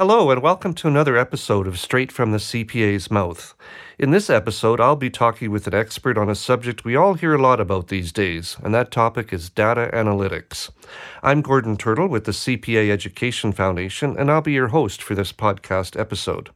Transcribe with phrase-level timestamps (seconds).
[0.00, 3.54] Hello, and welcome to another episode of Straight from the CPA's Mouth.
[3.98, 7.34] In this episode, I'll be talking with an expert on a subject we all hear
[7.34, 10.70] a lot about these days, and that topic is data analytics.
[11.22, 15.34] I'm Gordon Turtle with the CPA Education Foundation, and I'll be your host for this
[15.34, 16.48] podcast episode.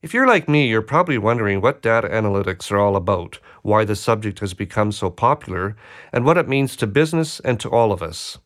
[0.00, 3.96] If you're like me, you're probably wondering what data analytics are all about, why the
[3.96, 5.74] subject has become so popular,
[6.12, 8.38] and what it means to business and to all of us.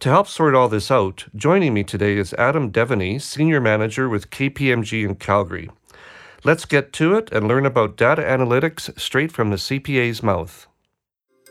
[0.00, 4.30] To help sort all this out, joining me today is Adam Devaney, Senior Manager with
[4.30, 5.70] KPMG in Calgary.
[6.44, 10.67] Let's get to it and learn about data analytics straight from the CPA's mouth.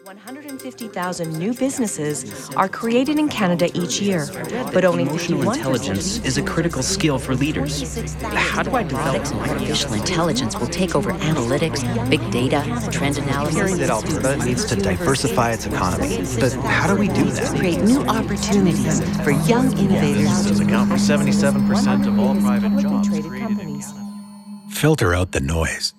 [0.07, 4.25] 150,000 new businesses are created in Canada each year,
[4.71, 7.99] but only emotional intelligence is a critical skill for leaders.
[8.21, 13.55] How do I develop artificial intelligence will take over analytics, big data, trend analysis?
[13.57, 17.57] Hearing that Alberta needs to diversify its economy, but how do we do that?
[17.57, 20.23] Create new opportunities for young innovators.
[20.23, 24.69] Businesses account for 77% of all private jobs created in Canada.
[24.69, 25.93] Filter out the noise.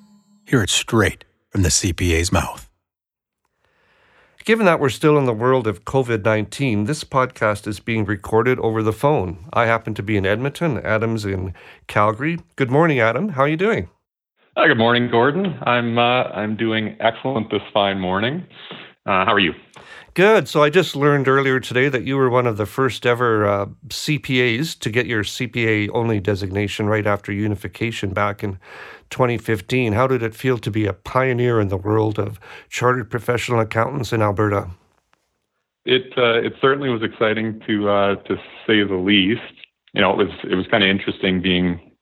[0.46, 2.67] Hear it straight from the CPA's mouth.
[4.48, 8.58] Given that we're still in the world of COVID 19, this podcast is being recorded
[8.60, 9.44] over the phone.
[9.52, 11.52] I happen to be in Edmonton, Adam's in
[11.86, 12.38] Calgary.
[12.56, 13.28] Good morning, Adam.
[13.28, 13.90] How are you doing?
[14.56, 15.58] Good morning, Gordon.
[15.66, 18.46] I'm uh, I'm doing excellent this fine morning.
[19.04, 19.52] Uh, how are you?
[20.18, 20.48] Good.
[20.48, 23.66] So I just learned earlier today that you were one of the first ever uh,
[23.86, 28.58] CPAs to get your CPA only designation right after unification back in
[29.10, 29.92] 2015.
[29.92, 34.12] How did it feel to be a pioneer in the world of chartered professional accountants
[34.12, 34.68] in Alberta?
[35.84, 38.34] It uh, it certainly was exciting to uh, to
[38.66, 39.54] say the least.
[39.92, 41.92] You know, it was it was kind of interesting being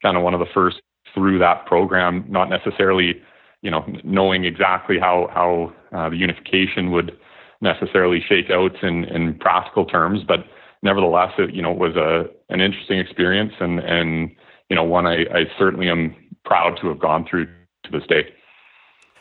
[0.00, 0.80] kind of one of the first
[1.12, 3.20] through that program, not necessarily
[3.60, 7.14] you know knowing exactly how how uh, the unification would
[7.60, 10.40] necessarily shake out in in practical terms, but
[10.82, 14.30] nevertheless, it you know was a an interesting experience and and
[14.68, 16.14] you know one I, I certainly am
[16.44, 18.32] proud to have gone through to this day.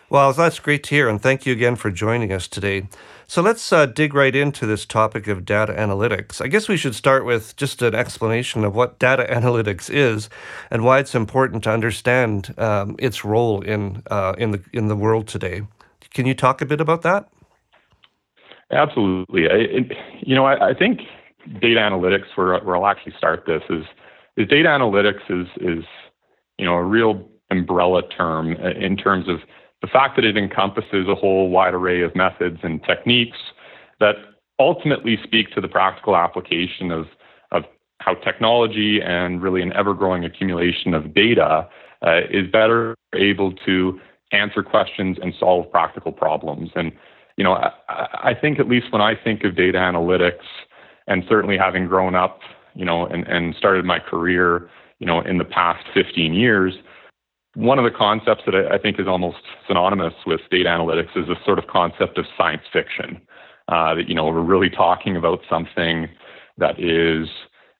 [0.10, 2.88] Well, that's great to hear, and thank you again for joining us today.
[3.28, 6.42] So let's uh, dig right into this topic of data analytics.
[6.42, 10.30] I guess we should start with just an explanation of what data analytics is
[10.72, 14.96] and why it's important to understand um, its role in uh, in the in the
[14.96, 15.64] world today.
[16.14, 17.28] Can you talk a bit about that?
[18.72, 19.50] Absolutely.
[19.50, 19.90] I,
[20.20, 21.02] you know, I, I, think
[21.62, 23.86] data analytics, where, where I'll actually start this, is,
[24.36, 25.86] is data analytics is is
[26.58, 29.40] you know, a real umbrella term in terms of
[29.82, 33.38] the fact that it encompasses a whole wide array of methods and techniques
[34.00, 34.16] that
[34.60, 37.06] ultimately speak to the practical application of,
[37.52, 37.64] of
[38.00, 41.68] how technology and really an ever growing accumulation of data
[42.06, 44.00] uh, is better able to
[44.32, 46.72] answer questions and solve practical problems.
[46.76, 46.92] And,
[47.38, 50.46] you know, I, I think at least when I think of data analytics,
[51.08, 52.42] and certainly having grown up,
[52.76, 56.74] you know, and, and started my career you know, in the past 15 years.
[57.56, 59.38] One of the concepts that I, I think is almost
[59.68, 63.22] synonymous with data analytics is this sort of concept of science fiction.
[63.68, 66.08] Uh, that you know we're really talking about something
[66.58, 67.28] that is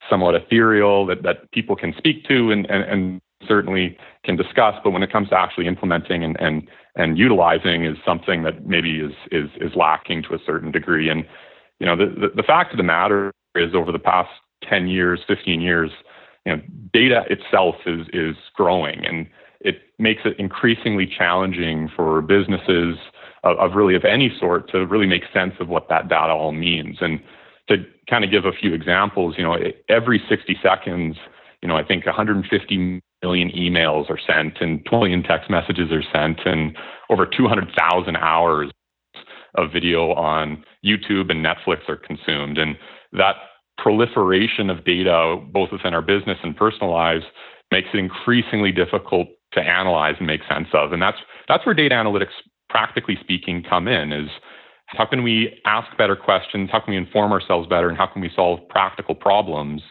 [0.10, 4.92] somewhat ethereal that, that people can speak to and, and, and certainly can discuss, but
[4.92, 9.14] when it comes to actually implementing and, and, and utilizing is something that maybe is,
[9.32, 11.10] is, is lacking to a certain degree.
[11.10, 11.26] And,
[11.80, 14.30] you know, the, the, fact of the matter is over the past
[14.68, 15.92] 10 years, 15 years,
[16.46, 16.62] you know,
[16.94, 19.28] data itself is is growing, and
[19.60, 22.98] it makes it increasingly challenging for businesses
[23.44, 26.54] of, of really of any sort to really make sense of what that data all
[26.54, 27.00] means.
[27.02, 27.20] And
[27.68, 29.58] to kind of give a few examples, you know,
[29.90, 31.18] every 60 seconds,
[31.62, 36.04] you know, I think 150 million emails are sent and 2 million text messages are
[36.14, 36.78] sent and
[37.10, 38.72] over 200,000 hours
[39.56, 42.58] of video on YouTube and Netflix are consumed.
[42.58, 42.78] And
[43.14, 43.36] that
[43.78, 47.24] proliferation of data, both within our business and personal lives,
[47.72, 50.94] makes it increasingly difficult to analyze and make sense of.
[50.94, 51.18] And that's
[51.48, 52.36] that's where data analytics,
[52.70, 54.12] practically speaking, come in.
[54.12, 54.30] Is
[54.88, 56.70] how can we ask better questions?
[56.72, 57.90] How can we inform ourselves better?
[57.90, 59.82] And how can we solve practical problems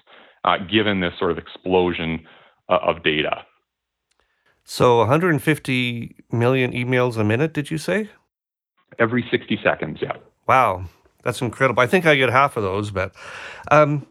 [0.44, 2.24] uh, given this sort of explosion
[2.68, 3.44] uh, of data?
[4.64, 8.10] So 150 million emails a minute, did you say?
[8.98, 10.16] Every 60 seconds, yeah.
[10.48, 10.86] Wow.
[11.22, 11.82] That's incredible.
[11.82, 13.12] I think I get half of those, but
[13.70, 14.06] um,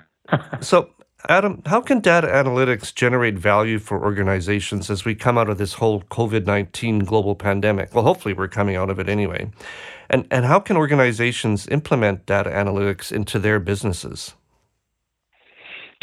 [0.60, 0.90] so
[1.28, 5.74] Adam, how can data analytics generate value for organizations as we come out of this
[5.74, 7.94] whole COVID 19 global pandemic?
[7.94, 9.50] Well, hopefully we're coming out of it anyway.
[10.08, 14.34] And, and how can organizations implement data analytics into their businesses?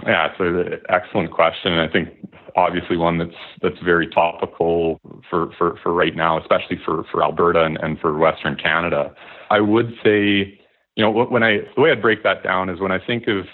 [0.06, 1.74] Yeah, it's an excellent question.
[1.80, 2.10] I think
[2.56, 7.64] obviously one that's that's very topical for, for, for right now, especially for, for Alberta
[7.64, 9.14] and, and for Western Canada.
[9.50, 10.60] I would say,
[10.96, 13.46] you know, when I the way I'd break that down is when I think of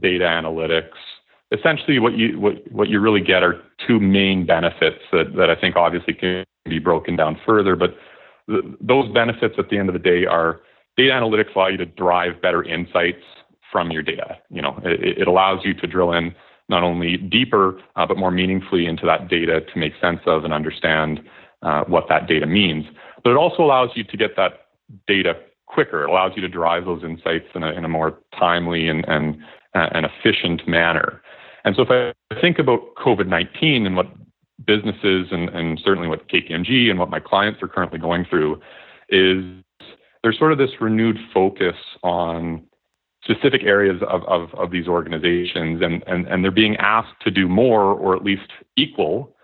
[0.00, 0.98] data analytics,
[1.52, 5.54] essentially what you what what you really get are two main benefits that that I
[5.54, 7.94] think obviously can be broken down further, but
[8.48, 10.60] th- those benefits at the end of the day are
[10.96, 13.22] data analytics allow you to drive better insights
[13.70, 14.38] from your data.
[14.50, 16.34] You know, it, it allows you to drill in
[16.68, 20.52] not only deeper uh, but more meaningfully into that data to make sense of and
[20.52, 21.20] understand
[21.62, 22.84] uh, what that data means.
[23.24, 24.66] But it also allows you to get that
[25.06, 25.34] data
[25.66, 26.04] quicker.
[26.04, 29.38] It allows you to drive those insights in a, in a more timely and, and,
[29.74, 31.20] uh, and efficient manner.
[31.64, 34.06] And so if I think about COVID 19 and what
[34.66, 38.60] businesses and, and certainly what KPMG and what my clients are currently going through,
[39.08, 39.42] is
[40.22, 42.64] there's sort of this renewed focus on
[43.28, 47.48] specific areas of, of, of these organizations and, and, and they're being asked to do
[47.48, 49.34] more or at least equal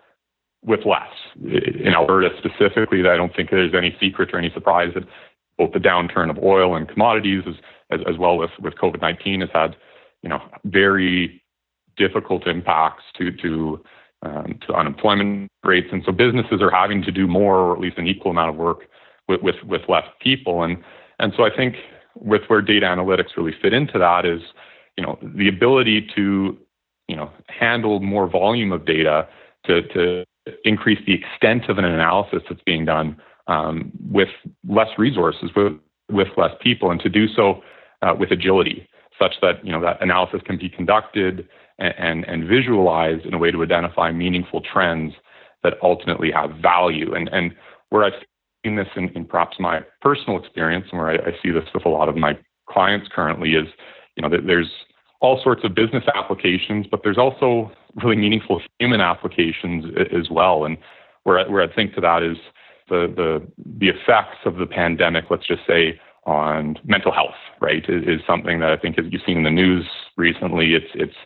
[0.64, 1.10] with less.
[1.42, 5.04] In Alberta specifically, I don't think there's any secret or any surprise that
[5.58, 7.54] both the downturn of oil and commodities as,
[7.90, 9.76] as, as well with, with COVID-19 has had,
[10.22, 11.42] you know, very
[11.96, 13.84] difficult impacts to, to,
[14.22, 15.88] um, to unemployment rates.
[15.92, 18.56] And so businesses are having to do more or at least an equal amount of
[18.56, 18.88] work
[19.28, 20.62] with, with, with less people.
[20.62, 20.82] And,
[21.18, 21.76] and so I think
[22.16, 24.40] with where data analytics really fit into that is,
[24.96, 26.56] you know, the ability to,
[27.08, 29.28] you know, handle more volume of data
[29.66, 30.24] to, to
[30.64, 33.16] increase the extent of an analysis that's being done
[33.46, 34.28] um, with
[34.68, 35.72] less resources, with,
[36.10, 37.62] with less people, and to do so
[38.02, 38.88] uh, with agility,
[39.18, 43.38] such that you know that analysis can be conducted and, and, and visualized in a
[43.38, 45.14] way to identify meaningful trends
[45.62, 47.14] that ultimately have value.
[47.14, 47.54] And, and
[47.88, 48.12] where I've
[48.64, 51.84] seen this in, in perhaps my personal experience, and where I, I see this with
[51.84, 52.38] a lot of my
[52.68, 53.68] clients currently, is
[54.16, 54.70] you know that there's
[55.20, 57.70] all sorts of business applications, but there's also
[58.02, 60.64] really meaningful human applications as well.
[60.64, 60.76] And
[61.22, 62.36] where I, where I think to that is
[62.88, 63.46] the the
[63.78, 65.26] the effects of the pandemic.
[65.30, 69.22] Let's just say on mental health, right, is, is something that I think as you've
[69.26, 69.86] seen in the news
[70.16, 70.74] recently.
[70.74, 71.16] It's it's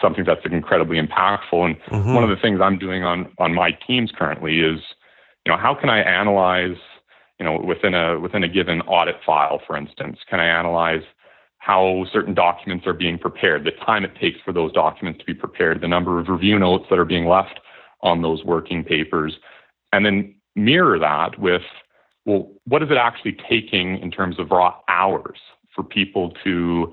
[0.00, 1.64] something that's incredibly impactful.
[1.64, 2.14] And mm-hmm.
[2.14, 4.80] one of the things I'm doing on on my teams currently is,
[5.46, 6.76] you know, how can I analyze,
[7.38, 11.02] you know, within a within a given audit file, for instance, can I analyze
[11.58, 15.34] how certain documents are being prepared, the time it takes for those documents to be
[15.34, 17.60] prepared, the number of review notes that are being left
[18.02, 19.36] on those working papers,
[19.92, 21.62] and then mirror that with,
[22.24, 25.38] well, what is it actually taking in terms of raw hours
[25.74, 26.92] for people to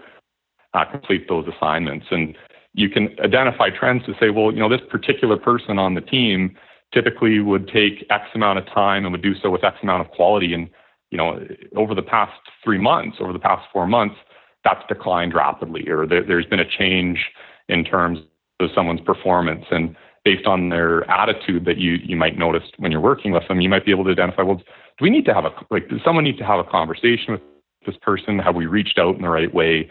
[0.73, 2.07] uh, complete those assignments?
[2.11, 2.35] And
[2.73, 6.55] you can identify trends to say, well, you know, this particular person on the team
[6.93, 10.11] typically would take X amount of time and would do so with X amount of
[10.11, 10.53] quality.
[10.53, 10.69] And,
[11.09, 11.45] you know,
[11.75, 14.15] over the past three months, over the past four months,
[14.63, 17.19] that's declined rapidly, or there, has been a change
[17.67, 18.19] in terms
[18.59, 19.65] of someone's performance.
[19.71, 23.59] And based on their attitude that you you might notice when you're working with them,
[23.59, 24.63] you might be able to identify, well, do
[25.01, 27.41] we need to have a like does someone need to have a conversation with
[27.85, 28.39] this person?
[28.39, 29.89] Have we reached out in the right way?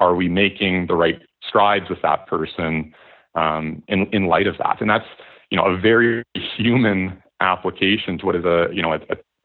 [0.00, 2.92] Are we making the right strides with that person
[3.34, 4.80] um, in in light of that?
[4.80, 5.06] And that's
[5.50, 6.24] you know a very
[6.56, 9.00] human application to what is a you know a,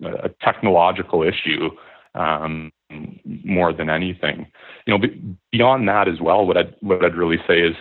[0.06, 1.70] a, technological issue
[2.16, 2.72] um,
[3.44, 4.48] more than anything.
[4.86, 5.08] You know,
[5.52, 7.76] beyond that as well, what I'd what I'd really say is,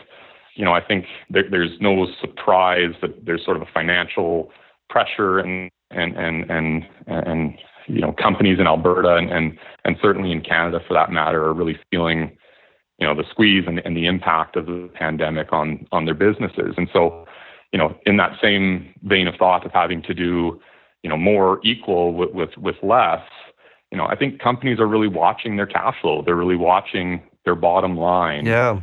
[0.55, 4.51] you know, I think there, there's no surprise that there's sort of a financial
[4.89, 10.33] pressure and and and and and you know companies in Alberta and and, and certainly
[10.33, 12.37] in Canada for that matter are really feeling
[12.99, 16.75] you know the squeeze and, and the impact of the pandemic on on their businesses
[16.77, 17.27] and so
[17.73, 20.61] you know in that same vein of thought of having to do
[21.03, 23.23] you know more equal with with, with less
[23.93, 26.23] you know, I think companies are really watching their cash flow.
[26.25, 28.47] They're really watching their bottom line.
[28.47, 28.81] Yeah.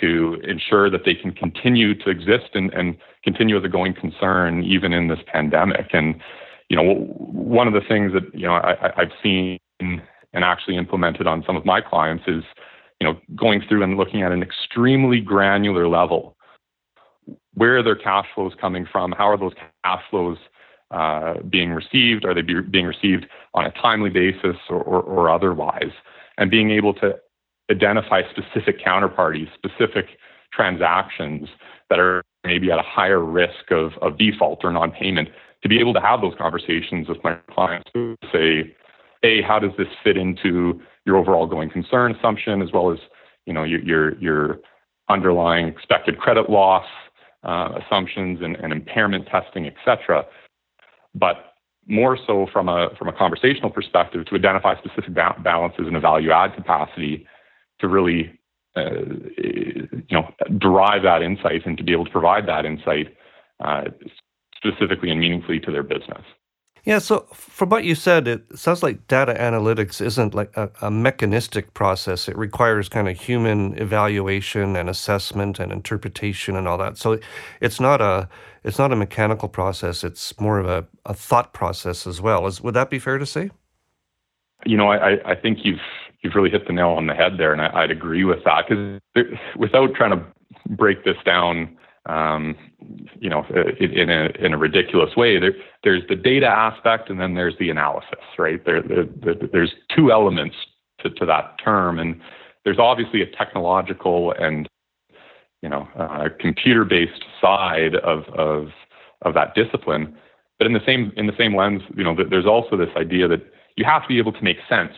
[0.00, 4.62] To ensure that they can continue to exist and, and continue as a going concern
[4.64, 5.90] even in this pandemic.
[5.92, 6.20] And,
[6.68, 10.00] you know, one of the things that, you know, I, I've seen and
[10.34, 12.42] actually implemented on some of my clients is,
[13.00, 16.33] you know, going through and looking at an extremely granular level.
[17.54, 19.12] Where are their cash flows coming from?
[19.12, 19.52] How are those
[19.84, 20.38] cash flows
[20.90, 22.24] uh, being received?
[22.24, 25.92] Are they be, being received on a timely basis or, or, or otherwise?
[26.36, 27.14] And being able to
[27.70, 30.06] identify specific counterparties, specific
[30.52, 31.48] transactions
[31.90, 35.28] that are maybe at a higher risk of, of default or non-payment
[35.62, 38.74] to be able to have those conversations with my clients to say,
[39.22, 42.98] A, how does this fit into your overall going concern assumption as well as
[43.46, 44.60] you know your your, your
[45.08, 46.86] underlying expected credit loss
[47.44, 50.24] uh, assumptions and, and impairment testing, et cetera
[51.14, 51.54] but
[51.86, 56.00] more so from a from a conversational perspective to identify specific ba- balances in a
[56.00, 57.26] value add capacity
[57.78, 58.38] to really
[58.76, 58.90] uh,
[59.36, 63.14] you know derive that insight and to be able to provide that insight
[63.60, 63.84] uh,
[64.56, 66.24] specifically and meaningfully to their business.
[66.84, 70.90] Yeah, so from what you said, it sounds like data analytics isn't like a, a,
[70.90, 72.28] mechanistic process.
[72.28, 76.98] It requires kind of human evaluation and assessment and interpretation and all that.
[76.98, 77.18] So
[77.62, 78.28] it's not a
[78.64, 80.04] it's not a mechanical process.
[80.04, 82.46] It's more of a, a thought process as well.
[82.46, 83.50] Is would that be fair to say?
[84.66, 85.80] You know, I, I think you've
[86.20, 88.66] you've really hit the nail on the head there, and I, would agree with that
[88.68, 89.00] because
[89.56, 90.24] without trying to
[90.68, 92.56] break this down um,
[93.18, 93.44] you know,
[93.80, 95.38] in a in a ridiculous way.
[95.38, 98.64] There, there's the data aspect, and then there's the analysis, right?
[98.64, 100.56] There, there, there's two elements
[101.00, 102.20] to, to that term, and
[102.64, 104.68] there's obviously a technological and
[105.62, 108.68] you know uh, computer-based side of of
[109.22, 110.16] of that discipline.
[110.58, 113.42] But in the same in the same lens, you know, there's also this idea that
[113.76, 114.92] you have to be able to make sense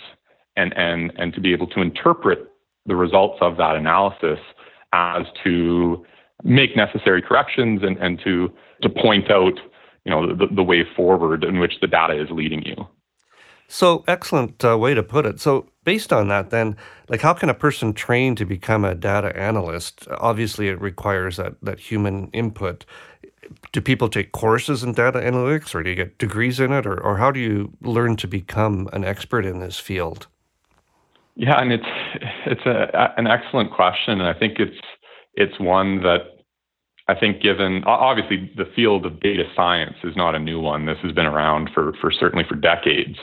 [0.56, 2.50] and and and to be able to interpret
[2.86, 4.38] the results of that analysis
[4.92, 6.04] as to
[6.42, 8.52] make necessary corrections and, and to
[8.82, 9.58] to point out
[10.04, 12.86] you know the, the way forward in which the data is leading you.
[13.68, 15.40] So excellent uh, way to put it.
[15.40, 16.76] So based on that, then,
[17.08, 20.06] like, how can a person train to become a data analyst?
[20.18, 22.84] Obviously, it requires that that human input.
[23.72, 27.00] Do people take courses in data analytics, or do you get degrees in it, or
[27.00, 30.26] or how do you learn to become an expert in this field?
[31.34, 31.84] Yeah, and it's
[32.46, 34.78] it's a, an excellent question, and I think it's
[35.36, 36.36] it's one that
[37.08, 40.86] I think given obviously the field of data science is not a new one.
[40.86, 43.16] This has been around for, for certainly for decades,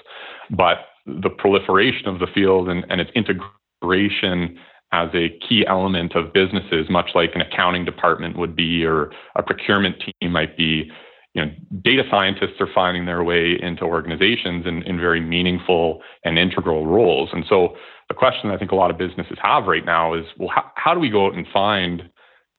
[0.50, 4.58] but the proliferation of the field and, and its integration
[4.94, 9.44] as a key element of businesses, much like an accounting department would be or a
[9.44, 10.90] procurement team might be,
[11.34, 16.38] you know, data scientists are finding their way into organizations in, in very meaningful and
[16.38, 17.30] integral roles.
[17.34, 17.76] And so
[18.08, 20.94] the question I think a lot of businesses have right now is, well, how, how
[20.94, 22.10] do we go out and find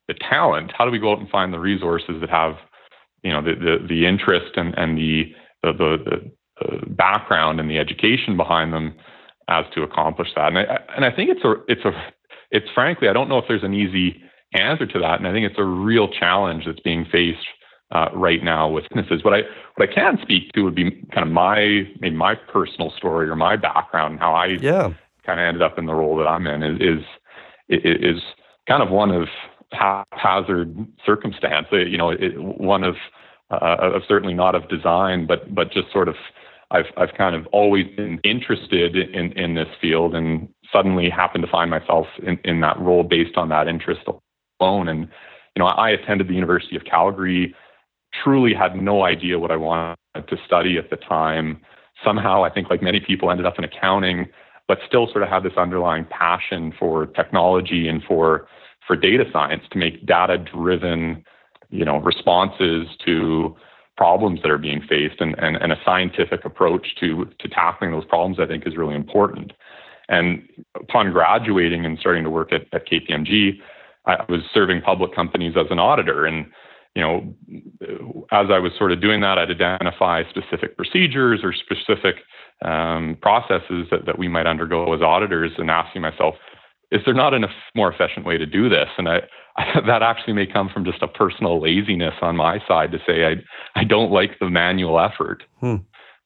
[0.09, 0.73] the talent?
[0.77, 2.57] How do we go out and find the resources that have,
[3.23, 7.79] you know, the the, the interest and and the the, the the background and the
[7.79, 8.95] education behind them
[9.49, 10.49] as to accomplish that?
[10.49, 11.93] And I and I think it's a it's a
[12.51, 14.21] it's frankly I don't know if there's an easy
[14.53, 17.47] answer to that, and I think it's a real challenge that's being faced
[17.91, 19.25] uh, right now with businesses.
[19.25, 19.43] What I
[19.77, 23.37] what I can speak to would be kind of my maybe my personal story or
[23.37, 24.93] my background and how I yeah.
[25.25, 27.05] kind of ended up in the role that I'm in is
[27.69, 28.23] is, is
[28.69, 29.29] kind of one of
[29.73, 31.67] haphazard circumstance.
[31.73, 32.97] Uh, you know, it, one of,
[33.51, 36.15] uh, of certainly not of design, but but just sort of
[36.71, 41.51] I've I've kind of always been interested in in this field, and suddenly happened to
[41.51, 44.01] find myself in, in that role based on that interest
[44.61, 44.89] alone.
[44.89, 45.01] And
[45.55, 47.55] you know, I attended the University of Calgary.
[48.23, 49.97] Truly had no idea what I wanted
[50.29, 51.61] to study at the time.
[52.05, 54.27] Somehow, I think, like many people, ended up in accounting,
[54.69, 58.47] but still sort of had this underlying passion for technology and for
[58.87, 61.25] for data science to make data driven
[61.71, 63.57] you know responses to
[63.97, 68.05] problems that are being faced and, and, and a scientific approach to to tackling those
[68.05, 69.53] problems I think is really important.
[70.09, 73.59] And upon graduating and starting to work at, at KPMG,
[74.07, 76.27] I was serving public companies as an auditor.
[76.27, 76.47] And,
[76.95, 82.17] you know, as I was sort of doing that, I'd identify specific procedures or specific
[82.65, 86.37] um, processes that, that we might undergo as auditors and asking myself,
[86.93, 88.89] is there not a more efficient way to do this?
[88.97, 89.23] And I,
[89.57, 93.25] I, that actually may come from just a personal laziness on my side to say
[93.27, 93.35] I,
[93.79, 95.77] I don't like the manual effort hmm.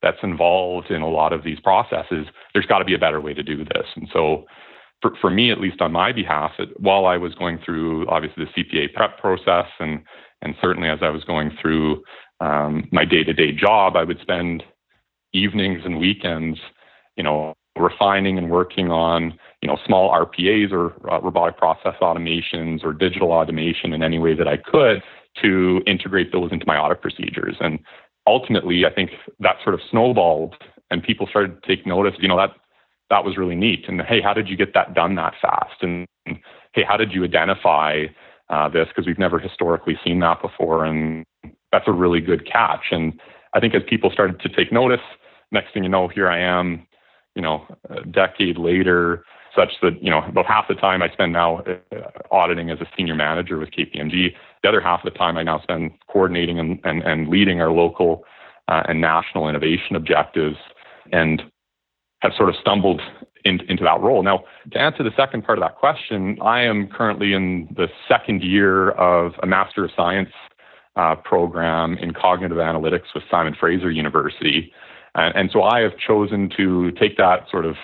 [0.02, 2.26] that's involved in a lot of these processes.
[2.52, 3.86] There's got to be a better way to do this.
[3.96, 4.44] And so,
[5.00, 8.44] for, for me, at least on my behalf, it, while I was going through obviously
[8.44, 10.02] the CPA prep process and
[10.42, 12.02] and certainly as I was going through
[12.40, 14.62] um, my day-to-day job, I would spend
[15.32, 16.58] evenings and weekends,
[17.16, 22.84] you know, refining and working on you know small RPAs or uh, robotic process automations
[22.84, 25.02] or digital automation in any way that I could
[25.42, 27.56] to integrate those into my audit procedures.
[27.60, 27.78] And
[28.26, 30.56] ultimately, I think that sort of snowballed,
[30.90, 32.14] and people started to take notice.
[32.18, 32.50] You know that
[33.10, 33.88] that was really neat.
[33.88, 35.82] And hey, how did you get that done that fast?
[35.82, 36.06] And
[36.72, 38.04] hey, how did you identify
[38.50, 38.88] uh, this?
[38.88, 41.24] Because we've never historically seen that before, and
[41.72, 42.86] that's a really good catch.
[42.90, 43.18] And
[43.54, 45.00] I think as people started to take notice,
[45.52, 46.86] next thing you know, here I am
[47.38, 49.24] you know, a decade later,
[49.54, 52.86] such that, you know, about half the time I spend now uh, auditing as a
[52.96, 54.34] senior manager with KPMG.
[54.62, 57.70] The other half of the time I now spend coordinating and, and, and leading our
[57.70, 58.24] local
[58.66, 60.56] uh, and national innovation objectives
[61.12, 61.42] and
[62.22, 63.00] have sort of stumbled
[63.44, 64.22] in, into that role.
[64.22, 68.42] Now, to answer the second part of that question, I am currently in the second
[68.42, 70.30] year of a Master of Science
[70.96, 74.72] uh, program in cognitive analytics with Simon Fraser University.
[75.14, 77.76] And, and so I have chosen to take that sort of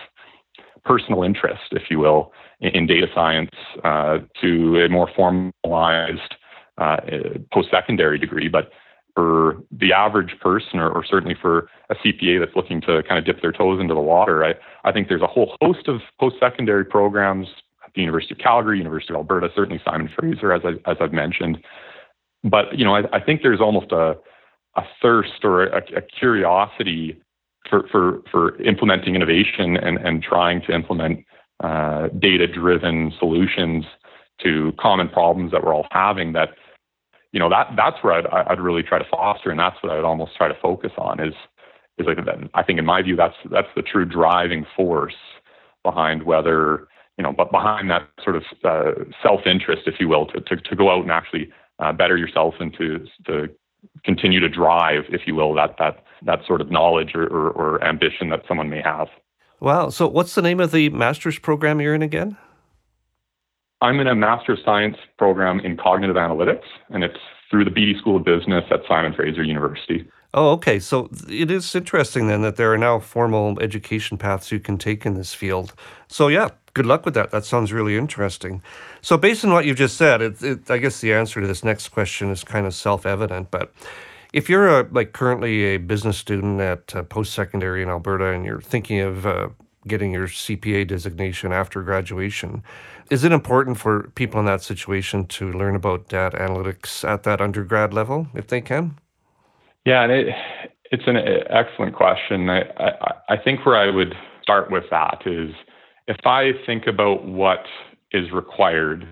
[0.84, 3.50] personal interest, if you will, in, in data science
[3.84, 6.34] uh, to a more formalized
[6.78, 6.96] uh,
[7.52, 8.48] post secondary degree.
[8.48, 8.70] But
[9.14, 13.24] for the average person, or, or, certainly for a CPA that's looking to kind of
[13.24, 16.84] dip their toes into the water, I, I think there's a whole host of post-secondary
[16.84, 17.46] programs
[17.84, 21.12] at the University of Calgary, University of Alberta, certainly Simon Fraser, as, I, as I've
[21.12, 21.58] mentioned.
[22.42, 24.16] But you know, I, I think there's almost a,
[24.76, 27.20] a thirst or a, a curiosity
[27.70, 31.24] for, for, for implementing innovation and, and trying to implement
[31.62, 33.84] uh, data-driven solutions
[34.42, 36.50] to common problems that we're all having that
[37.34, 40.04] you know that that's where I'd, I'd really try to foster, and that's what I'd
[40.04, 41.34] almost try to focus on is
[41.98, 42.48] is like that.
[42.54, 45.16] I think in my view that's that's the true driving force
[45.82, 46.86] behind whether
[47.18, 50.56] you know, but behind that sort of uh, self interest, if you will, to, to
[50.56, 51.50] to go out and actually
[51.80, 53.48] uh, better yourself and to to
[54.04, 57.84] continue to drive, if you will, that that that sort of knowledge or, or, or
[57.84, 59.08] ambition that someone may have.
[59.58, 59.88] Wow.
[59.90, 62.36] So, what's the name of the master's program you're in again?
[63.80, 67.18] I'm in a Master of Science program in cognitive analytics, and it's
[67.50, 70.08] through the Beedie School of Business at Simon Fraser University.
[70.32, 70.80] Oh, okay.
[70.80, 75.06] So it is interesting then that there are now formal education paths you can take
[75.06, 75.74] in this field.
[76.08, 77.30] So, yeah, good luck with that.
[77.30, 78.60] That sounds really interesting.
[79.00, 81.62] So, based on what you've just said, it, it, I guess the answer to this
[81.62, 83.52] next question is kind of self evident.
[83.52, 83.72] But
[84.32, 88.44] if you're a, like currently a business student at uh, post secondary in Alberta and
[88.44, 89.48] you're thinking of uh,
[89.86, 92.62] getting your CPA designation after graduation.
[93.10, 97.40] Is it important for people in that situation to learn about data analytics at that
[97.40, 98.98] undergrad level if they can?
[99.84, 100.34] Yeah, and it,
[100.90, 102.48] it's an uh, excellent question.
[102.48, 105.54] I, I, I think where I would start with that is
[106.06, 107.64] if I think about what
[108.12, 109.06] is required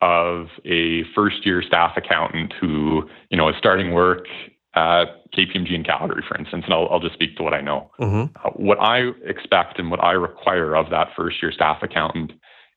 [0.00, 4.26] of a first year staff accountant who you know is starting work
[4.74, 7.90] at KPMG in Calgary, for instance, and I'll, I'll just speak to what I know.
[8.00, 8.36] Mm-hmm.
[8.44, 12.32] Uh, what I expect and what I require of that first year staff accountant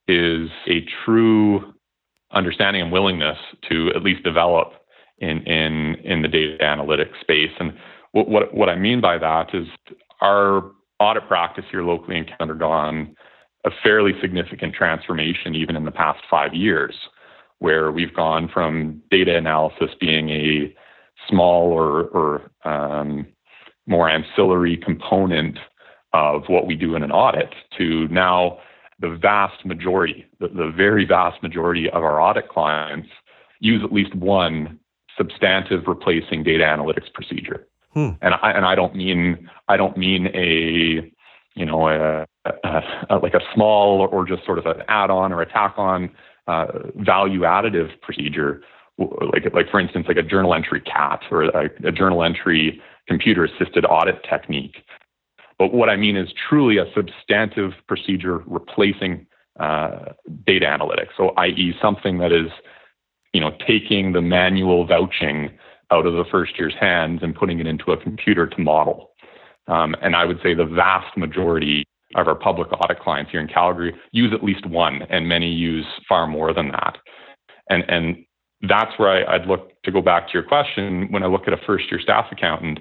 [0.07, 1.73] is a true
[2.31, 3.37] understanding and willingness
[3.69, 4.73] to at least develop
[5.19, 7.51] in in in the data analytics space.
[7.59, 7.73] And
[8.11, 9.67] what what, what I mean by that is
[10.21, 13.15] our audit practice here locally in Canada undergone
[13.65, 16.95] a fairly significant transformation even in the past five years,
[17.59, 20.75] where we've gone from data analysis being a
[21.27, 23.25] small or, or um,
[23.85, 25.57] more ancillary component
[26.13, 28.59] of what we do in an audit to now
[28.99, 33.09] the vast majority, the, the very vast majority of our audit clients
[33.59, 34.79] use at least one
[35.17, 37.67] substantive replacing data analytics procedure.
[37.93, 38.11] Hmm.
[38.21, 41.11] And I and I don't mean I don't mean a
[41.55, 45.41] you know a, a, a like a small or just sort of an add-on or
[45.41, 46.09] a tack-on
[46.47, 48.61] uh, value additive procedure
[48.97, 53.45] like like for instance like a journal entry CAAT or a, a journal entry computer
[53.45, 54.77] assisted audit technique.
[55.57, 59.25] But what i mean is truly a substantive procedure replacing
[59.59, 60.13] uh,
[60.45, 61.09] data analytics.
[61.17, 62.51] So i.e something that is
[63.33, 65.51] you know taking the manual vouching
[65.91, 69.11] out of the first year's hands and putting it into a computer to model.
[69.67, 73.47] Um, and i would say the vast majority of our public audit clients here in
[73.47, 76.97] calgary use at least one and many use far more than that.
[77.69, 78.25] And and
[78.67, 81.07] that's where I, would look to go back to your question.
[81.11, 82.79] When I look at a first year staff accountant,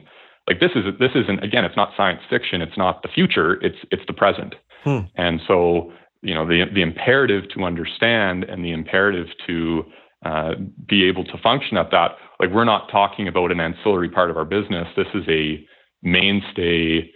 [0.48, 2.62] like this is this isn't again, it's not science fiction.
[2.62, 3.54] It's not the future.
[3.62, 4.54] It's it's the present.
[4.84, 5.00] Hmm.
[5.16, 5.92] And so
[6.22, 9.84] you know the the imperative to understand and the imperative to
[10.24, 10.52] uh,
[10.88, 12.12] be able to function at that.
[12.40, 14.86] Like we're not talking about an ancillary part of our business.
[14.96, 15.64] This is a
[16.02, 17.10] mainstay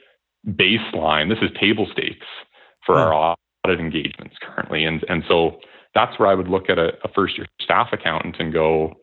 [0.46, 1.28] baseline.
[1.28, 2.26] This is table stakes
[2.84, 3.00] for hmm.
[3.00, 4.84] our audit engagements currently.
[4.84, 5.58] And and so
[5.96, 8.94] that's where I would look at a, a first year staff accountant and go,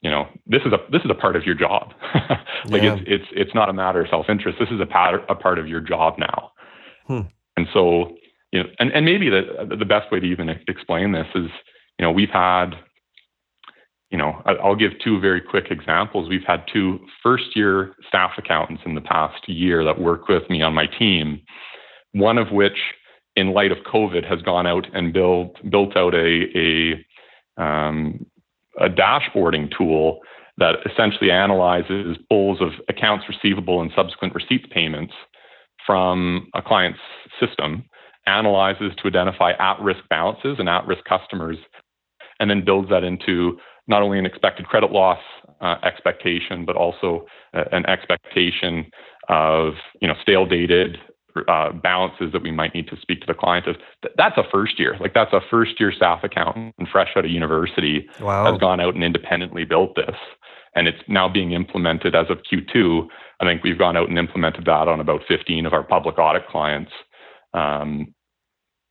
[0.00, 1.92] you know, this is a this is a part of your job.
[2.66, 2.94] like yeah.
[2.94, 4.58] it's it's it's not a matter of self interest.
[4.60, 6.52] This is a part a part of your job now.
[7.06, 7.28] Hmm.
[7.56, 8.16] And so,
[8.52, 11.50] you know, and, and maybe the the best way to even explain this is,
[11.98, 12.70] you know, we've had,
[14.10, 16.28] you know, I'll give two very quick examples.
[16.28, 20.62] We've had two first year staff accountants in the past year that work with me
[20.62, 21.40] on my team.
[22.12, 22.78] One of which
[23.36, 26.46] in light of COVID, has gone out and built built out a
[27.58, 28.26] a, um,
[28.78, 30.20] a dashboarding tool
[30.58, 35.14] that essentially analyzes pulls of accounts receivable and subsequent receipts payments
[35.86, 37.00] from a client's
[37.40, 37.84] system,
[38.26, 41.56] analyzes to identify at-risk balances and at-risk customers,
[42.38, 45.18] and then builds that into not only an expected credit loss
[45.60, 48.86] uh, expectation, but also uh, an expectation
[49.28, 50.98] of you know stale dated
[51.48, 53.76] uh, balances that we might need to speak to the client of.
[54.16, 58.08] That's a first year, like that's a first year staff accountant fresh out of university
[58.20, 58.50] wow.
[58.50, 60.16] has gone out and independently built this,
[60.74, 63.06] and it's now being implemented as of Q2.
[63.40, 66.46] I think we've gone out and implemented that on about 15 of our public audit
[66.48, 66.92] clients.
[67.54, 68.14] Um,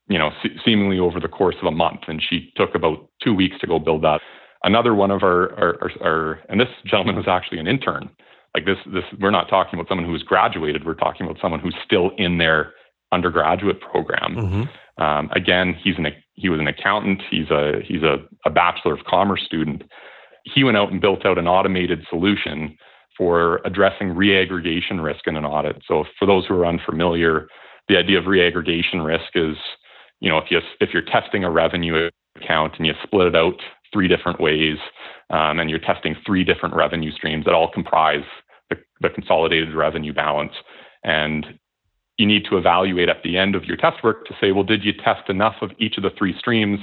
[0.08, 3.32] you know, se- seemingly over the course of a month, and she took about two
[3.32, 4.20] weeks to go build that.
[4.64, 8.10] another one of our, our, our, our, and this gentleman was actually an intern.
[8.54, 10.84] Like this, this, we're not talking about someone who's graduated.
[10.84, 12.72] We're talking about someone who's still in their
[13.12, 14.36] undergraduate program.
[14.36, 15.02] Mm-hmm.
[15.02, 17.22] Um, again, he's an, he was an accountant.
[17.30, 19.82] He's a, he's a, a bachelor of commerce student.
[20.44, 22.76] He went out and built out an automated solution
[23.16, 25.82] for addressing reaggregation risk in an audit.
[25.86, 27.48] So for those who are unfamiliar,
[27.88, 29.56] the idea of reaggregation risk is,
[30.20, 33.60] you know, if you if you're testing a revenue account and you split it out
[33.92, 34.78] three different ways,
[35.30, 38.24] um, and you're testing three different revenue streams that all comprise
[39.00, 40.52] the, consolidated revenue balance,
[41.04, 41.58] and
[42.18, 44.84] you need to evaluate at the end of your test work to say, well, did
[44.84, 46.78] you test enough of each of the three streams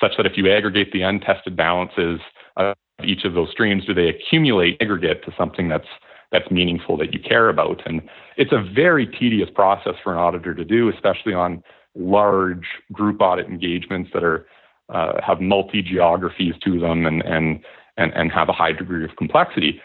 [0.00, 2.20] such that if you aggregate the untested balances
[2.56, 5.88] of each of those streams, do they accumulate aggregate to something that's
[6.32, 7.80] that's meaningful that you care about?
[7.86, 8.02] And
[8.36, 11.62] it's a very tedious process for an auditor to do, especially on
[11.94, 14.46] large group audit engagements that are
[14.92, 17.60] uh, have multi geographies to them and and
[17.96, 19.80] and and have a high degree of complexity.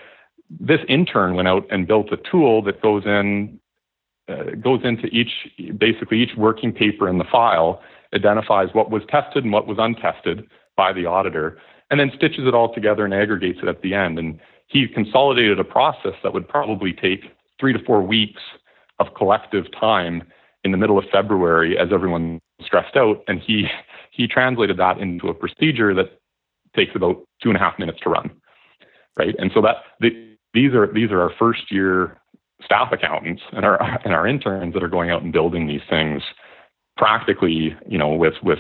[0.50, 3.60] This intern went out and built a tool that goes in
[4.28, 5.32] uh, goes into each
[5.78, 7.82] basically each working paper in the file
[8.14, 11.58] identifies what was tested and what was untested by the auditor
[11.90, 14.20] and then stitches it all together and aggregates it at the end.
[14.20, 17.26] And he consolidated a process that would probably take
[17.60, 18.42] three to four weeks
[19.00, 20.24] of collective time
[20.64, 23.24] in the middle of February as everyone stressed out.
[23.28, 23.68] And he
[24.12, 26.20] he translated that into a procedure that
[26.76, 28.30] takes about two and a half minutes to run
[29.20, 29.36] right?
[29.38, 32.18] And so that the, these are these are our first year
[32.64, 36.22] staff accountants and our and our interns that are going out and building these things
[36.98, 38.60] practically, you know, with with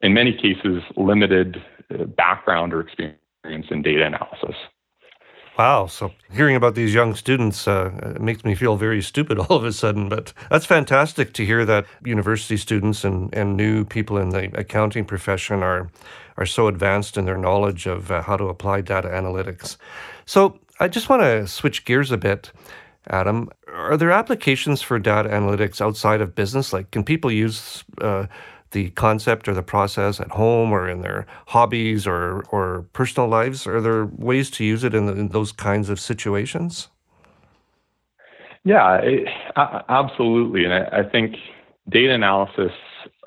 [0.00, 4.56] in many cases limited uh, background or experience in data analysis.
[5.58, 5.86] Wow.
[5.86, 9.72] So hearing about these young students uh, makes me feel very stupid all of a
[9.72, 10.08] sudden.
[10.08, 15.04] But that's fantastic to hear that university students and, and new people in the accounting
[15.04, 15.90] profession are
[16.38, 19.76] are so advanced in their knowledge of uh, how to apply data analytics.
[20.24, 22.52] So I just want to switch gears a bit
[23.08, 23.48] Adam.
[23.68, 26.72] Are there applications for data analytics outside of business?
[26.72, 28.26] Like, can people use uh,
[28.70, 33.66] the concept or the process at home or in their hobbies or, or personal lives?
[33.66, 36.88] Are there ways to use it in, in those kinds of situations?
[38.64, 40.64] Yeah, it, absolutely.
[40.64, 41.36] And I, I think
[41.88, 42.72] data analysis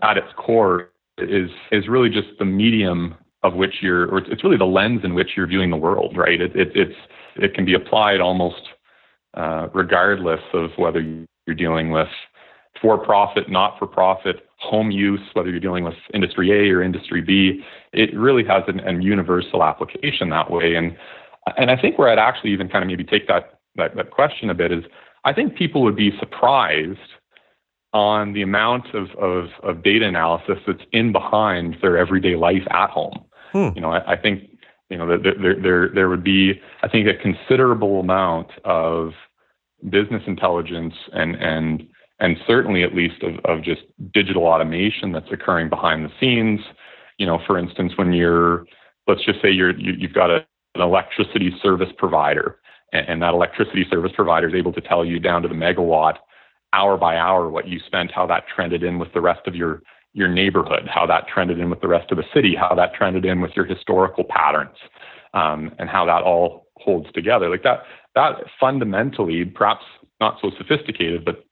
[0.01, 4.57] at its core is is really just the medium of which you're, or it's really
[4.57, 6.41] the lens in which you're viewing the world, right?
[6.41, 6.95] It, it, it's
[7.35, 8.61] it can be applied almost
[9.35, 12.07] uh, regardless of whether you're dealing with
[12.81, 17.21] for profit, not for profit, home use, whether you're dealing with industry A or industry
[17.21, 17.63] B.
[17.93, 20.75] It really has an, an universal application that way.
[20.75, 20.95] And
[21.57, 24.49] and I think where I'd actually even kind of maybe take that, that, that question
[24.49, 24.83] a bit is
[25.25, 26.97] I think people would be surprised
[27.93, 32.89] on the amount of, of, of data analysis that's in behind their everyday life at
[32.89, 33.23] home.
[33.51, 33.69] Hmm.
[33.75, 34.54] You know, I, I think
[34.89, 39.11] you know there, there there would be I think a considerable amount of
[39.89, 41.87] business intelligence and and
[42.19, 43.81] and certainly at least of, of just
[44.13, 46.61] digital automation that's occurring behind the scenes.
[47.17, 48.65] You know, for instance, when you're
[49.07, 50.45] let's just say you're you, you've got a,
[50.75, 52.59] an electricity service provider,
[52.93, 56.17] and, and that electricity service provider is able to tell you down to the megawatt,
[56.73, 59.81] hour by hour, what you spent, how that trended in with the rest of your
[60.15, 63.25] your neighborhood, how that trended in with the rest of the city, how that trended
[63.25, 64.77] in with your historical patterns,
[65.33, 67.49] um, and how that all holds together.
[67.49, 67.83] Like that,
[68.15, 69.83] that fundamentally, perhaps
[70.21, 71.43] not so sophisticated, but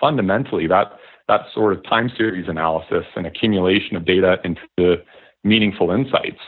[0.00, 4.96] fundamentally, that that sort of time series analysis and accumulation of data into
[5.44, 6.40] meaningful insights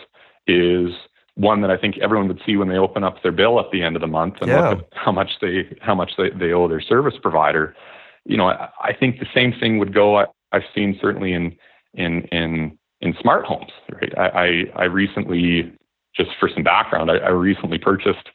[0.48, 0.90] is
[1.36, 3.82] one that I think everyone would see when they open up their bill at the
[3.84, 4.70] end of the month and yeah.
[4.70, 7.76] look at how much they how much they, they owe their service provider.
[8.24, 11.56] You know, I, I think the same thing would go I've seen certainly in
[11.94, 13.70] in in in smart homes.
[13.92, 15.72] Right, I I, I recently
[16.16, 18.28] just for some background, I, I recently purchased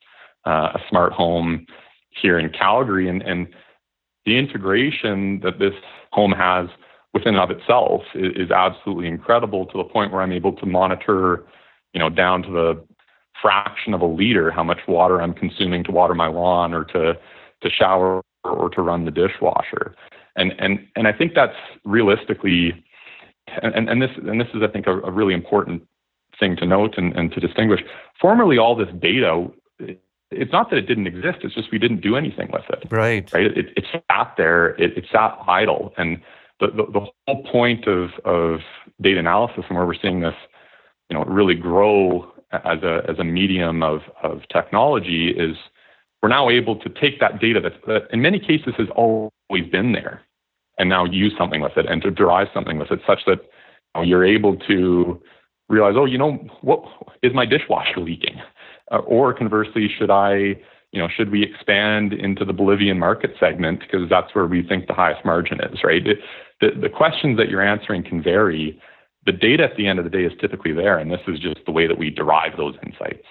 [0.45, 1.65] uh, a smart home
[2.09, 3.47] here in Calgary, and and
[4.25, 5.73] the integration that this
[6.11, 6.67] home has
[7.13, 10.65] within and of itself is, is absolutely incredible to the point where I'm able to
[10.65, 11.45] monitor,
[11.93, 12.85] you know, down to the
[13.41, 17.17] fraction of a liter how much water I'm consuming to water my lawn or to
[17.61, 19.95] to shower or to run the dishwasher.
[20.35, 22.83] And and and I think that's realistically,
[23.47, 25.83] and and this and this is I think a, a really important
[26.39, 27.81] thing to note and, and to distinguish.
[28.19, 29.47] Formerly, all this data,
[30.31, 32.87] it's not that it didn't exist; it's just we didn't do anything with it.
[32.91, 33.31] Right.
[33.33, 33.45] Right.
[33.45, 34.75] It, it sat there.
[34.75, 36.21] It, it sat idle, and
[36.59, 38.59] the, the the whole point of of
[39.01, 40.35] data analysis and where we're seeing this,
[41.09, 45.55] you know, really grow as a as a medium of of technology is
[46.21, 49.91] we're now able to take that data that, that in many cases has always been
[49.91, 50.21] there
[50.77, 53.47] and now use something with it and to derive something with it such that you
[53.95, 55.21] know, you're able to
[55.69, 56.83] realize, oh, you know, what
[57.23, 58.41] is my dishwasher leaking?
[58.91, 60.55] Uh, or conversely, should I,
[60.91, 64.87] you know, should we expand into the Bolivian market segment because that's where we think
[64.87, 66.05] the highest margin is, right?
[66.05, 66.19] It,
[66.61, 68.79] the, the questions that you're answering can vary.
[69.25, 71.57] The data at the end of the day is typically there, and this is just
[71.65, 73.25] the way that we derive those insights.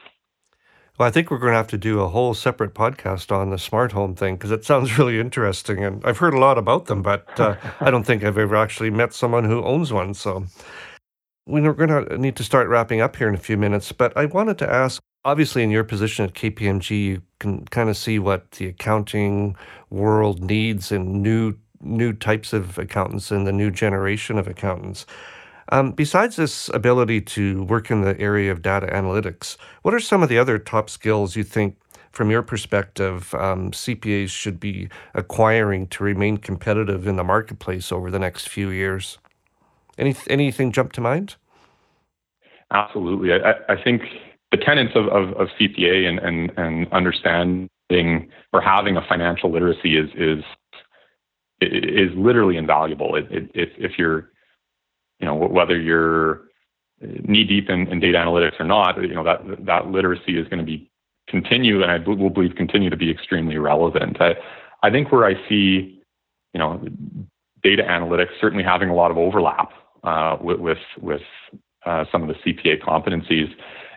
[0.99, 3.59] Well, I think we're going to have to do a whole separate podcast on the
[3.59, 5.85] smart home thing because it sounds really interesting.
[5.85, 8.91] And I've heard a lot about them, but uh, I don't think I've ever actually
[8.91, 10.15] met someone who owns one.
[10.15, 10.47] So
[11.47, 13.91] we're going to need to start wrapping up here in a few minutes.
[13.93, 17.97] But I wanted to ask obviously, in your position at KPMG, you can kind of
[17.97, 19.57] see what the accounting
[19.91, 25.05] world needs and new new types of accountants and the new generation of accountants.
[25.71, 30.23] Um, besides this ability to work in the area of data analytics, what are some
[30.23, 31.77] of the other top skills you think,
[32.13, 38.09] from your perspective, um, CPAs should be acquiring to remain competitive in the marketplace over
[38.11, 39.19] the next few years?
[39.99, 41.35] Any, anything jump to mind?
[42.71, 43.33] Absolutely.
[43.33, 44.03] I, I think
[44.51, 47.69] the tenets of, of, of CPA and, and, and understanding
[48.53, 50.45] or having a financial literacy is is
[51.61, 53.17] is literally invaluable.
[53.17, 54.31] It, it, if, if you're
[55.25, 56.43] you know, whether you're
[57.01, 60.59] knee deep in, in, data analytics or not, you know, that, that literacy is going
[60.59, 60.91] to be
[61.29, 64.21] continue and I will believe continue to be extremely relevant.
[64.21, 64.35] I,
[64.83, 66.03] I think where I see,
[66.53, 66.87] you know,
[67.63, 69.71] data analytics certainly having a lot of overlap
[70.03, 71.23] uh, with, with, with
[71.87, 73.51] uh, some of the CPA competencies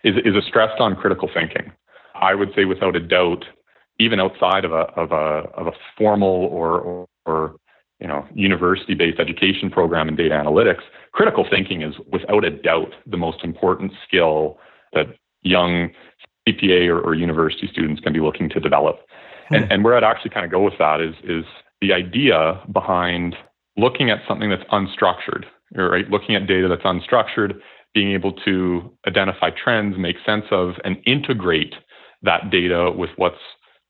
[0.05, 1.73] is, is a stress on critical thinking.
[2.15, 3.43] I would say without a doubt,
[3.99, 7.55] even outside of a, of a, of a formal or, or, or
[7.99, 10.81] you know, university-based education program in data analytics,
[11.13, 14.57] critical thinking is without a doubt the most important skill
[14.93, 15.07] that
[15.41, 15.89] young
[16.47, 18.99] CPA or, or university students can be looking to develop.
[19.49, 19.55] Hmm.
[19.55, 21.45] And, and where I'd actually kind of go with that is, is
[21.81, 23.35] the idea behind
[23.77, 26.09] looking at something that's unstructured, right?
[26.09, 27.59] Looking at data that's unstructured,
[27.93, 31.73] being able to identify trends, make sense of, and integrate
[32.21, 33.35] that data with what's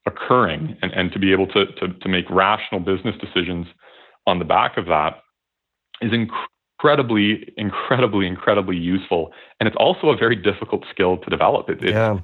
[0.06, 3.68] occurring and, and to be able to, to, to make rational business decisions
[4.28, 5.24] on the back of that
[6.02, 9.32] is incredibly, incredibly, incredibly useful.
[9.60, 11.70] And it's also a very difficult skill to develop.
[11.70, 12.20] It, it's, yeah.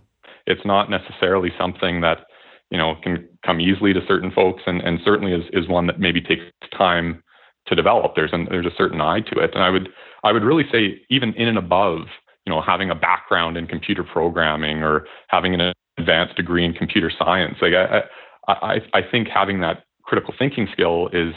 [0.45, 2.27] it's not necessarily something that,
[2.69, 5.99] you know, can come easily to certain folks and, and certainly is, is one that
[5.99, 6.43] maybe takes
[6.77, 7.23] time
[7.65, 8.15] to develop.
[8.15, 9.51] There's an, there's a certain eye to it.
[9.55, 9.89] And I would,
[10.23, 12.01] I would really say even in and above,
[12.45, 17.11] you know, having a background in computer programming or having an advanced degree in computer
[17.17, 18.03] science, like I,
[18.47, 21.33] I, I think having that critical thinking skill is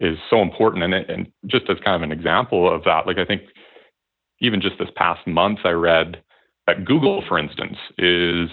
[0.00, 0.82] is so important.
[0.82, 3.42] And, and just as kind of an example of that, like I think
[4.40, 6.22] even just this past month, I read
[6.66, 8.48] that Google, for instance, is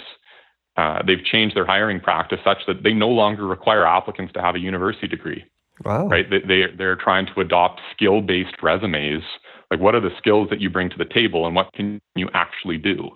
[0.75, 4.55] uh, they've changed their hiring practice such that they no longer require applicants to have
[4.55, 5.45] a university degree.
[5.86, 6.07] Wow.
[6.07, 6.29] Right?
[6.29, 9.23] They, they they're trying to adopt skill-based resumes.
[9.69, 12.29] Like, what are the skills that you bring to the table, and what can you
[12.33, 13.10] actually do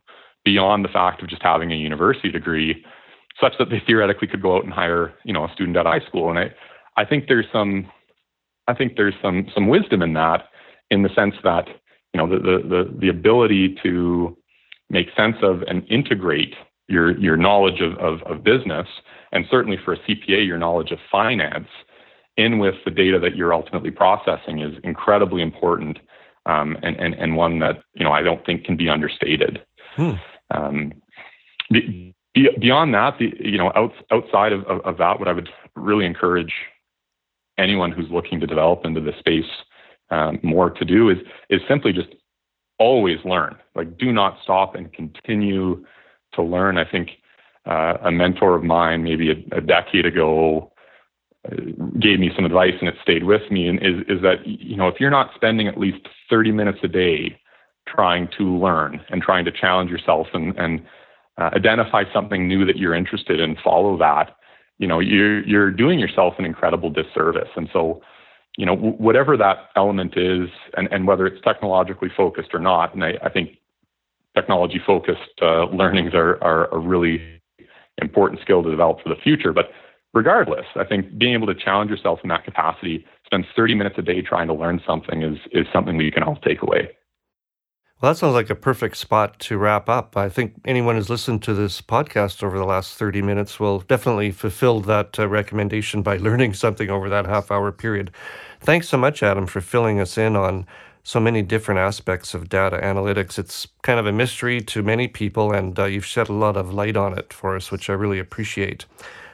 [0.43, 2.83] beyond the fact of just having a university degree,
[3.39, 5.99] such that they theoretically could go out and hire, you know, a student at high
[6.07, 6.29] school.
[6.29, 6.51] And I,
[6.97, 7.89] I think there's some
[8.67, 10.47] I think there's some some wisdom in that,
[10.89, 11.67] in the sense that
[12.13, 14.37] you know the the the, ability to
[14.89, 16.53] make sense of and integrate
[16.87, 18.87] your your knowledge of, of, of business,
[19.31, 21.69] and certainly for a CPA, your knowledge of finance,
[22.37, 25.99] in with the data that you're ultimately processing is incredibly important,
[26.45, 29.63] um, and, and and one that you know I don't think can be understated.
[29.95, 30.11] Hmm.
[30.51, 30.93] Um,
[31.69, 35.49] the, beyond that, the, you know, out, outside of, of, of, that, what I would
[35.75, 36.53] really encourage
[37.61, 39.45] anyone who's looking to develop into the space
[40.09, 41.17] um, more to do is
[41.49, 42.09] is simply just
[42.79, 43.55] always learn.
[43.75, 45.85] Like, do not stop and continue
[46.33, 46.77] to learn.
[46.77, 47.11] I think
[47.65, 50.71] uh, a mentor of mine, maybe a, a decade ago,
[51.45, 51.55] uh,
[51.99, 53.67] gave me some advice, and it stayed with me.
[53.67, 56.87] And is is that you know if you're not spending at least 30 minutes a
[56.87, 57.39] day
[57.87, 60.83] trying to learn and trying to challenge yourself and and
[61.37, 64.35] uh, identify something new that you're interested in, follow that
[64.81, 67.49] you know you're you're doing yourself an incredible disservice.
[67.55, 68.01] And so
[68.57, 72.93] you know w- whatever that element is and, and whether it's technologically focused or not
[72.93, 73.57] and i, I think
[74.35, 77.41] technology focused uh, learnings are, are a really
[77.97, 79.53] important skill to develop for the future.
[79.53, 79.71] But
[80.13, 84.01] regardless i think being able to challenge yourself in that capacity spend 30 minutes a
[84.01, 86.89] day trying to learn something is is something that you can all take away
[88.01, 90.17] well, that sounds like a perfect spot to wrap up.
[90.17, 94.31] I think anyone who's listened to this podcast over the last 30 minutes will definitely
[94.31, 98.09] fulfill that uh, recommendation by learning something over that half hour period.
[98.59, 100.65] Thanks so much, Adam, for filling us in on
[101.03, 103.37] so many different aspects of data analytics.
[103.37, 106.73] It's kind of a mystery to many people, and uh, you've shed a lot of
[106.73, 108.85] light on it for us, which I really appreciate.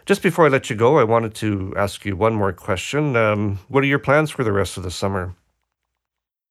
[0.05, 3.15] Just before I let you go, I wanted to ask you one more question.
[3.15, 5.35] Um, what are your plans for the rest of the summer?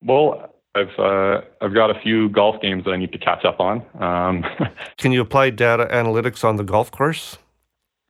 [0.02, 3.60] Well, I've uh, I've got a few golf games that I need to catch up
[3.60, 3.82] on.
[4.00, 4.44] Um,
[4.98, 7.38] Can you apply data analytics on the golf course?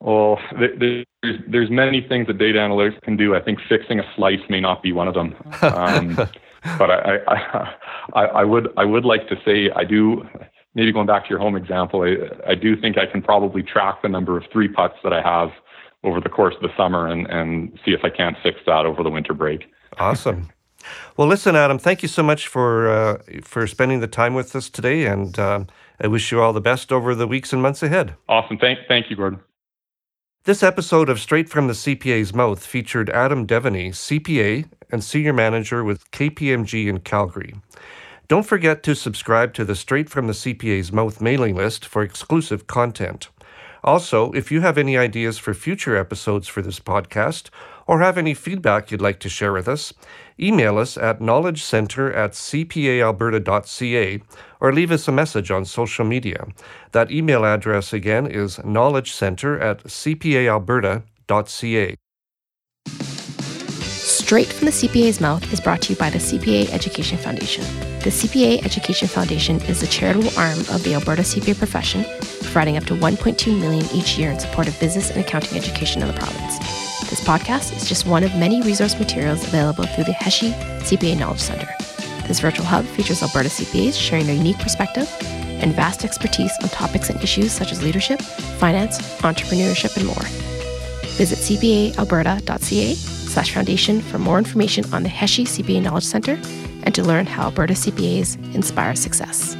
[0.00, 1.06] well, there's
[1.48, 3.34] there's many things that data analytics can do.
[3.34, 5.34] I think fixing a slice may not be one of them.
[5.62, 6.14] Um,
[6.78, 7.74] but I, I,
[8.14, 10.28] I I would I would like to say I do.
[10.74, 14.02] Maybe going back to your home example, I, I do think I can probably track
[14.02, 15.48] the number of three putts that I have
[16.04, 19.02] over the course of the summer and, and see if I can't fix that over
[19.02, 19.64] the winter break.
[19.98, 20.50] Awesome.
[21.16, 21.78] Well, listen, Adam.
[21.78, 25.64] Thank you so much for uh, for spending the time with us today, and uh,
[26.00, 28.14] I wish you all the best over the weeks and months ahead.
[28.28, 28.58] Awesome.
[28.58, 29.40] Thank thank you, Gordon.
[30.44, 35.82] This episode of Straight from the CPA's Mouth featured Adam Devaney, CPA and Senior Manager
[35.82, 37.56] with KPMG in Calgary.
[38.28, 42.68] Don't forget to subscribe to the Straight from the CPA's Mouth mailing list for exclusive
[42.68, 43.28] content.
[43.82, 47.50] Also, if you have any ideas for future episodes for this podcast
[47.86, 49.92] or have any feedback you'd like to share with us,
[50.40, 54.20] email us at knowledgecenter at cpaalberta.ca
[54.60, 56.46] or leave us a message on social media.
[56.92, 61.96] That email address again is knowledgecenter at cpaalberta.ca.
[64.26, 67.62] Straight from the CPA's Mouth is brought to you by the CPA Education Foundation.
[68.00, 72.04] The CPA Education Foundation is the charitable arm of the Alberta CPA profession,
[72.42, 76.08] providing up to 1.2 million each year in support of business and accounting education in
[76.08, 76.85] the province.
[77.16, 81.40] This podcast is just one of many resource materials available through the HESI CPA Knowledge
[81.40, 81.66] Center.
[82.28, 87.08] This virtual hub features Alberta CPAs sharing their unique perspective and vast expertise on topics
[87.08, 88.20] and issues such as leadership,
[88.58, 90.24] finance, entrepreneurship, and more.
[91.16, 96.38] Visit cpaalberta.ca slash foundation for more information on the HESI CPA Knowledge Center
[96.82, 99.56] and to learn how Alberta CPAs inspire success.